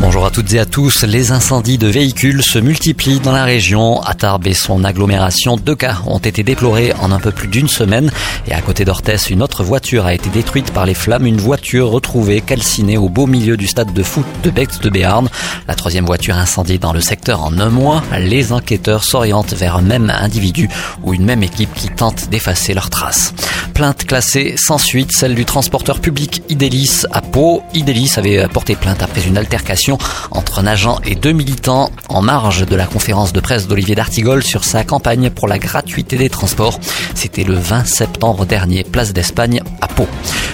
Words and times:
Bonjour 0.00 0.26
à 0.26 0.30
toutes 0.30 0.52
et 0.54 0.58
à 0.58 0.64
tous. 0.64 1.04
Les 1.04 1.32
incendies 1.32 1.78
de 1.78 1.86
véhicules 1.86 2.42
se 2.42 2.58
multiplient 2.58 3.20
dans 3.20 3.32
la 3.32 3.44
région. 3.44 4.00
À 4.02 4.14
et 4.44 4.54
son 4.54 4.84
agglomération, 4.84 5.56
deux 5.56 5.74
cas 5.74 5.98
ont 6.06 6.18
été 6.18 6.42
déplorés 6.42 6.92
en 7.00 7.12
un 7.12 7.18
peu 7.18 7.30
plus 7.30 7.48
d'une 7.48 7.68
semaine. 7.68 8.10
Et 8.46 8.52
à 8.52 8.60
côté 8.60 8.84
d'Orthès, 8.84 9.30
une 9.30 9.42
autre 9.42 9.62
voiture 9.62 10.06
a 10.06 10.14
été 10.14 10.30
détruite 10.30 10.72
par 10.72 10.86
les 10.86 10.94
flammes. 10.94 11.26
Une 11.26 11.40
voiture 11.40 11.90
retrouvée 11.90 12.40
calcinée 12.40 12.96
au 12.96 13.08
beau 13.08 13.26
milieu 13.26 13.56
du 13.56 13.66
stade 13.66 13.92
de 13.92 14.02
foot 14.02 14.26
de 14.42 14.50
Bex 14.50 14.80
de 14.80 14.90
Béarn. 14.90 15.28
La 15.68 15.74
troisième 15.74 16.06
voiture 16.06 16.36
incendiée 16.36 16.78
dans 16.78 16.92
le 16.92 17.00
secteur 17.00 17.42
en 17.42 17.58
un 17.58 17.70
mois. 17.70 18.02
Les 18.18 18.52
enquêteurs 18.52 19.04
s'orientent 19.04 19.54
vers 19.54 19.76
un 19.76 19.82
même 19.82 20.10
individu 20.10 20.68
ou 21.02 21.14
une 21.14 21.24
même 21.24 21.42
équipe 21.42 21.72
qui 21.74 21.88
tente 21.88 22.28
d'effacer 22.30 22.74
leurs 22.74 22.90
traces. 22.90 23.34
Plainte 23.82 24.06
classée 24.06 24.54
sans 24.56 24.78
suite, 24.78 25.10
celle 25.10 25.34
du 25.34 25.44
transporteur 25.44 25.98
public 25.98 26.44
Idélis 26.48 27.02
à 27.10 27.20
Pau. 27.20 27.64
Idélis 27.74 28.12
avait 28.16 28.46
porté 28.46 28.76
plainte 28.76 29.02
après 29.02 29.22
une 29.26 29.36
altercation 29.36 29.98
entre 30.30 30.60
un 30.60 30.68
agent 30.68 31.00
et 31.04 31.16
deux 31.16 31.32
militants 31.32 31.90
en 32.08 32.22
marge 32.22 32.64
de 32.64 32.76
la 32.76 32.86
conférence 32.86 33.32
de 33.32 33.40
presse 33.40 33.66
d'Olivier 33.66 33.96
D'Artigol 33.96 34.44
sur 34.44 34.62
sa 34.62 34.84
campagne 34.84 35.30
pour 35.30 35.48
la 35.48 35.58
gratuité 35.58 36.16
des 36.16 36.30
transports. 36.30 36.78
C'était 37.16 37.42
le 37.42 37.54
20 37.54 37.84
septembre 37.84 38.46
dernier, 38.46 38.84
place 38.84 39.12
d'Espagne 39.12 39.60
à 39.80 39.88
Pau. 39.88 40.06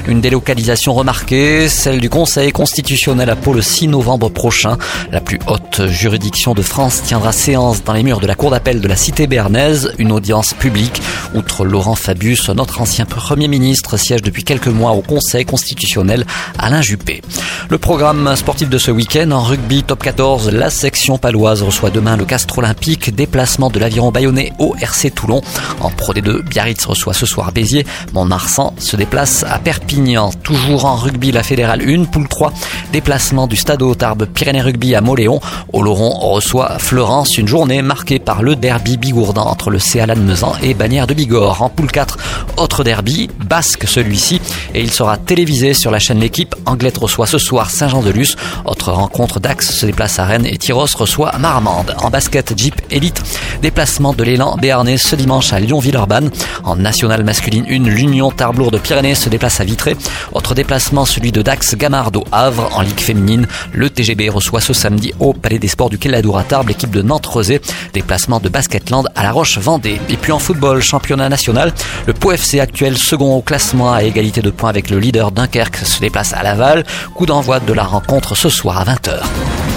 Une 0.06 0.22
délocalisation 0.22 0.94
remarquée, 0.94 1.68
celle 1.68 2.00
du 2.00 2.08
Conseil 2.08 2.50
constitutionnel 2.50 3.28
à 3.28 3.36
Pau 3.36 3.52
le 3.52 3.60
6 3.60 3.88
novembre 3.88 4.30
prochain. 4.30 4.78
La 5.12 5.20
plus 5.20 5.38
haute 5.48 5.86
juridiction 5.88 6.54
de 6.54 6.62
France 6.62 7.02
tiendra 7.02 7.32
séance 7.32 7.84
dans 7.84 7.92
les 7.92 8.02
murs 8.02 8.20
de 8.20 8.26
la 8.26 8.34
Cour 8.34 8.52
d'appel 8.52 8.80
de 8.80 8.88
la 8.88 8.96
cité 8.96 9.26
bernaise, 9.26 9.92
une 9.98 10.12
audience 10.12 10.54
publique. 10.54 11.02
Outre 11.34 11.64
Laurent 11.64 11.94
Fabius, 11.94 12.48
notre 12.48 12.80
ancien 12.80 13.04
Premier 13.04 13.48
ministre 13.48 13.96
siège 13.96 14.22
depuis 14.22 14.44
quelques 14.44 14.68
mois 14.68 14.92
au 14.92 15.02
Conseil 15.02 15.44
constitutionnel, 15.44 16.24
Alain 16.58 16.80
Juppé. 16.80 17.22
Le 17.68 17.76
programme 17.76 18.34
sportif 18.34 18.70
de 18.70 18.78
ce 18.78 18.90
week-end 18.90 19.30
en 19.30 19.42
rugby 19.42 19.82
top 19.82 20.02
14, 20.02 20.50
la 20.50 20.70
section 20.70 21.18
paloise 21.18 21.62
reçoit 21.62 21.90
demain 21.90 22.16
le 22.16 22.24
Castre 22.24 22.58
Olympique, 22.58 23.14
déplacement 23.14 23.68
de 23.68 23.78
l'aviron 23.78 24.10
bayonnais 24.10 24.52
au 24.58 24.74
RC 24.80 25.10
Toulon. 25.10 25.42
En 25.80 25.90
Pro 25.90 26.14
D2, 26.14 26.42
Biarritz 26.42 26.84
reçoit 26.86 27.12
ce 27.12 27.26
soir 27.26 27.52
Béziers, 27.52 27.86
Mont-Marsan 28.14 28.72
se 28.78 28.96
déplace 28.96 29.44
à 29.48 29.58
Perpignan. 29.58 30.30
Toujours 30.42 30.86
en 30.86 30.96
rugby, 30.96 31.30
la 31.30 31.42
fédérale 31.42 31.82
1, 31.86 32.04
poule 32.04 32.28
3, 32.28 32.52
déplacement 32.92 33.46
du 33.46 33.56
Stade 33.56 33.82
Tarbes 33.98 34.26
Pyrénées 34.26 34.62
Rugby 34.62 34.94
à 34.94 35.02
Moléon. 35.02 35.40
Oloron 35.72 36.10
reçoit 36.10 36.78
Florence, 36.78 37.36
une 37.36 37.48
journée 37.48 37.82
marquée 37.82 38.18
par 38.18 38.42
le 38.42 38.56
derby 38.56 38.96
bigourdan 38.96 39.46
entre 39.46 39.70
le 39.70 39.78
CA 39.78 40.06
Lannemezan 40.06 40.54
et 40.62 40.72
Bagnères 40.72 41.06
de 41.06 41.17
Bigorre. 41.18 41.62
En 41.62 41.68
poule 41.68 41.90
4, 41.90 42.16
autre 42.58 42.84
derby, 42.84 43.30
basque 43.46 43.86
celui-ci, 43.86 44.40
et 44.74 44.82
il 44.82 44.90
sera 44.90 45.16
télévisé 45.16 45.74
sur 45.74 45.90
la 45.90 45.98
chaîne 45.98 46.18
L'équipe. 46.18 46.54
Anglette 46.66 46.98
reçoit 46.98 47.26
ce 47.26 47.38
soir 47.38 47.70
Saint-Jean-de-Luz. 47.70 48.36
Autre 48.64 48.92
rencontre 48.92 49.40
d'Axe 49.40 49.70
se 49.70 49.86
déplace 49.86 50.18
à 50.18 50.24
Rennes 50.24 50.46
et 50.46 50.58
Tyros 50.58 50.86
reçoit 50.96 51.32
Marmande. 51.38 51.94
En 51.98 52.10
basket 52.10 52.58
Jeep 52.58 52.74
Elite, 52.90 53.22
déplacement 53.62 54.12
de 54.12 54.24
l'élan 54.24 54.56
béarnais 54.56 54.98
ce 54.98 55.14
dimanche 55.16 55.52
à 55.52 55.60
Lyon-Villeurbanne. 55.60 56.30
En 56.64 56.76
nationale 56.76 57.24
masculine 57.24 57.66
1, 57.68 57.88
l'Union 57.88 58.30
Tarblour 58.30 58.70
de 58.70 58.78
Pyrénées 58.78 59.14
se 59.14 59.28
déplace 59.28 59.60
à 59.60 59.64
Vitré. 59.64 59.96
Autre 60.32 60.54
déplacement, 60.54 61.04
celui 61.04 61.32
de 61.32 61.42
Dax 61.42 61.76
Gamard 61.76 62.10
au 62.16 62.24
Havre. 62.32 62.68
En 62.74 62.82
Ligue 62.82 63.00
féminine, 63.00 63.46
le 63.72 63.90
TGB 63.90 64.28
reçoit 64.28 64.60
ce 64.60 64.72
samedi 64.72 65.12
au 65.20 65.32
Palais 65.32 65.58
des 65.58 65.68
Sports 65.68 65.90
du 65.90 65.98
Quéladour 65.98 66.38
à 66.38 66.44
Tarbes 66.44 66.68
l'équipe 66.68 66.90
de 66.90 67.02
Nantes-Rosé. 67.02 67.60
Déplacement 67.94 68.40
de 68.40 68.48
Basketland 68.48 69.08
à 69.14 69.22
La 69.22 69.32
Roche-Vendée. 69.32 70.00
Et 70.08 70.16
puis 70.16 70.32
en 70.32 70.38
football, 70.38 70.82
championnat 70.82 71.28
national, 71.28 71.72
le 72.06 72.12
Pau 72.12 72.32
FC 72.48 72.60
actuel 72.60 72.96
second 72.96 73.36
au 73.36 73.42
classement 73.42 73.92
à 73.92 74.02
égalité 74.02 74.40
de 74.40 74.48
points 74.48 74.70
avec 74.70 74.88
le 74.88 74.98
leader 74.98 75.32
Dunkerque 75.32 75.76
se 75.76 76.00
déplace 76.00 76.32
à 76.32 76.42
Laval. 76.42 76.82
Coup 77.14 77.26
d'envoi 77.26 77.60
de 77.60 77.74
la 77.74 77.84
rencontre 77.84 78.34
ce 78.34 78.48
soir 78.48 78.78
à 78.78 78.86
20h. 78.86 79.67